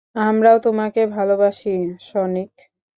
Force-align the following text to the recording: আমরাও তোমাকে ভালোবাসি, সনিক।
আমরাও 0.21 0.57
তোমাকে 0.59 1.01
ভালোবাসি, 1.07 1.75
সনিক। 2.01 2.51